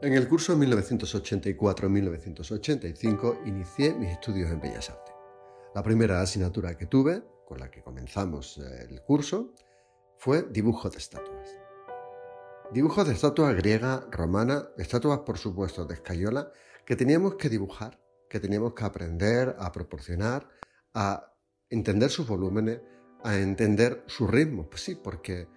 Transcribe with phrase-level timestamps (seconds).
[0.00, 5.12] En el curso 1984-1985 inicié mis estudios en Bellas Artes.
[5.74, 9.52] La primera asignatura que tuve, con la que comenzamos eh, el curso,
[10.16, 11.48] fue dibujo de estatuas.
[12.72, 16.52] Dibujos de estatuas griega, romana, estatuas por supuesto de escayola,
[16.86, 20.48] que teníamos que dibujar, que teníamos que aprender a proporcionar,
[20.94, 21.34] a
[21.70, 22.82] entender sus volúmenes,
[23.24, 24.70] a entender su ritmo.
[24.70, 25.48] Pues sí, porque,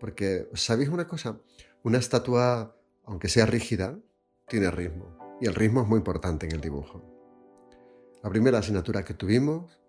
[0.00, 1.38] porque ¿sabéis una cosa?
[1.84, 2.76] Una estatua,
[3.06, 3.98] aunque sea rígida,
[4.48, 5.18] tiene ritmo.
[5.40, 7.02] Y el ritmo es muy importante en el dibujo.
[8.22, 9.80] La primera asignatura que tuvimos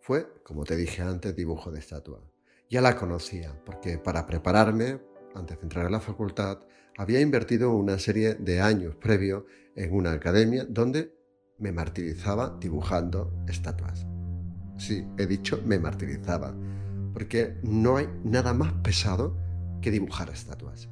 [0.00, 2.20] fue, como te dije antes, dibujo de estatua.
[2.68, 5.00] Ya la conocía, porque para prepararme,
[5.34, 6.60] antes de entrar a la facultad,
[6.96, 9.44] había invertido una serie de años previos
[9.76, 11.14] en una academia donde
[11.58, 14.06] me martirizaba dibujando estatuas.
[14.76, 16.54] Sí, he dicho me martirizaba,
[17.12, 19.38] porque no hay nada más pesado
[19.80, 20.88] que dibujar estatuas.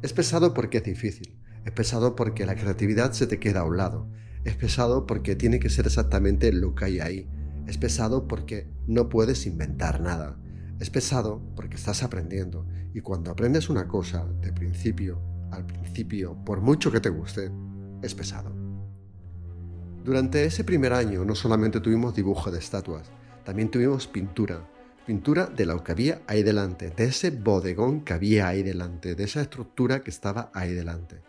[0.00, 3.76] Es pesado porque es difícil, es pesado porque la creatividad se te queda a un
[3.76, 4.08] lado,
[4.44, 7.28] es pesado porque tiene que ser exactamente lo que hay ahí,
[7.66, 10.38] es pesado porque no puedes inventar nada,
[10.78, 16.60] es pesado porque estás aprendiendo y cuando aprendes una cosa de principio al principio, por
[16.60, 17.50] mucho que te guste,
[18.02, 18.54] es pesado.
[20.04, 23.10] Durante ese primer año no solamente tuvimos dibujo de estatuas,
[23.44, 24.68] también tuvimos pintura.
[25.08, 29.24] Pintura de lo que había ahí delante, de ese bodegón que había ahí delante, de
[29.24, 31.22] esa estructura que estaba ahí delante.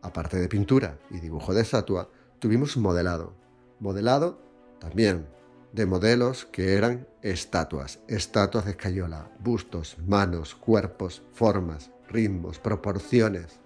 [0.00, 3.34] Aparte de pintura y dibujo de estatua, tuvimos modelado.
[3.80, 4.40] Modelado
[4.78, 5.26] también
[5.72, 13.58] de modelos que eran estatuas, estatuas de escayola, bustos, manos, cuerpos, formas, ritmos, proporciones.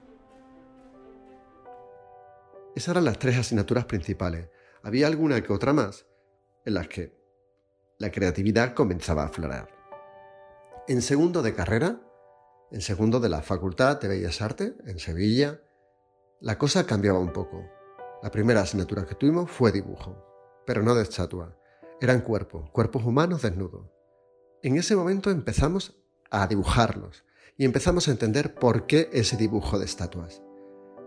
[2.75, 4.49] Esas eran las tres asignaturas principales.
[4.83, 6.07] Había alguna que otra más
[6.65, 7.20] en las que
[8.01, 9.69] la creatividad comenzaba a aflorar.
[10.89, 12.01] En segundo de carrera,
[12.71, 15.61] en segundo de la Facultad de Bellas Artes, en Sevilla,
[16.41, 17.63] la cosa cambiaba un poco.
[18.23, 20.17] La primera asignatura que tuvimos fue dibujo,
[20.67, 21.59] pero no de estatua.
[22.01, 23.91] Eran cuerpos, cuerpos humanos desnudos.
[24.63, 25.95] En ese momento empezamos
[26.31, 27.27] a dibujarlos
[27.59, 30.41] y empezamos a entender por qué ese dibujo de estatuas.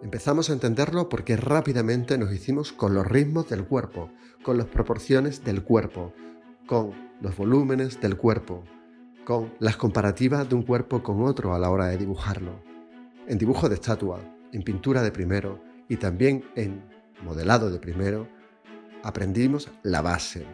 [0.03, 4.11] Empezamos a entenderlo porque rápidamente nos hicimos con los ritmos del cuerpo,
[4.43, 6.13] con las proporciones del cuerpo,
[6.65, 6.91] con
[7.21, 8.63] los volúmenes del cuerpo,
[9.25, 12.61] con las comparativas de un cuerpo con otro a la hora de dibujarlo.
[13.27, 14.19] En dibujo de estatua,
[14.51, 16.83] en pintura de primero y también en
[17.23, 18.27] modelado de primero,
[19.03, 20.45] aprendimos la base.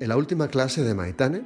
[0.00, 1.42] En la última clase de Maitane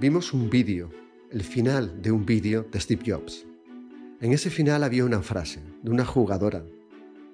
[0.00, 0.90] vimos un vídeo,
[1.30, 3.46] el final de un vídeo de Steve Jobs.
[4.20, 6.64] En ese final había una frase de una jugadora,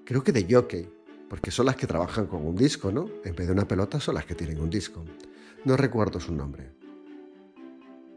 [0.05, 0.89] creo que de jockey,
[1.29, 3.09] porque son las que trabajan con un disco, ¿no?
[3.25, 5.05] En vez de una pelota son las que tienen un disco.
[5.65, 6.71] No recuerdo su nombre.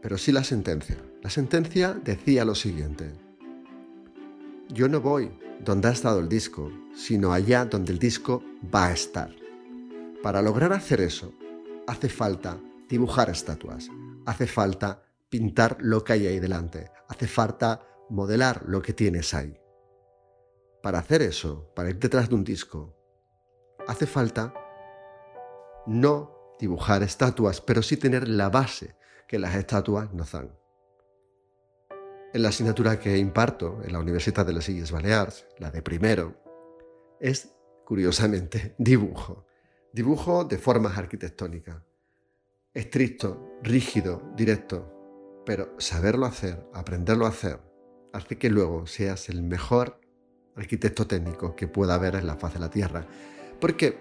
[0.02, 0.96] Pero sí la sentencia.
[1.22, 3.12] La sentencia decía lo siguiente.
[4.68, 5.30] Yo no voy
[5.64, 8.42] donde ha estado el disco, sino allá donde el disco
[8.72, 9.34] va a estar.
[10.22, 11.32] Para lograr hacer eso,
[11.86, 13.88] hace falta dibujar estatuas,
[14.26, 19.58] hace falta pintar lo que hay ahí delante, hace falta modelar lo que tienes ahí.
[20.82, 22.97] Para hacer eso, para ir detrás de un disco,
[23.86, 24.52] hace falta
[25.86, 28.96] no dibujar estatuas, pero sí tener la base
[29.26, 30.58] que las estatuas nos dan.
[32.32, 36.36] En la asignatura que imparto en la Universidad de las Islas Baleares, la de primero,
[37.20, 39.46] es, curiosamente, dibujo.
[39.92, 41.82] Dibujo de formas arquitectónicas.
[42.74, 44.94] Estricto, rígido, directo,
[45.46, 47.60] pero saberlo hacer, aprenderlo a hacer,
[48.12, 50.00] hace que luego seas el mejor
[50.54, 53.06] arquitecto técnico que pueda haber en la faz de la Tierra.
[53.60, 53.98] Porque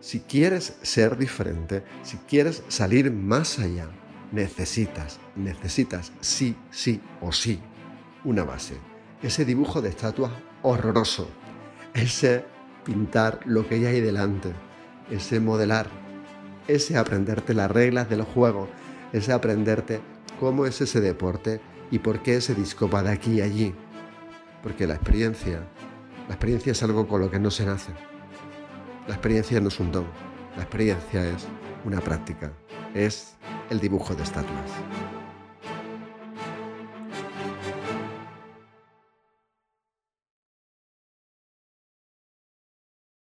[0.00, 3.88] si quieres ser diferente, si quieres salir más allá,
[4.32, 7.60] necesitas, necesitas sí, sí o sí
[8.24, 8.76] una base.
[9.22, 10.30] Ese dibujo de estatua
[10.62, 11.28] horroroso,
[11.94, 12.44] ese
[12.84, 14.52] pintar lo que hay ahí delante,
[15.10, 15.88] ese modelar,
[16.68, 18.68] ese aprenderte las reglas del juego,
[19.12, 20.00] ese aprenderte
[20.40, 21.60] cómo es ese deporte,
[21.90, 23.74] ¿Y por qué ese disco va de aquí y allí?
[24.62, 25.60] Porque la experiencia,
[26.28, 27.92] la experiencia es algo con lo que no se nace.
[29.06, 30.06] La experiencia no es un don,
[30.56, 31.46] la experiencia es
[31.84, 32.50] una práctica,
[32.94, 33.36] es
[33.68, 34.70] el dibujo de estatuas.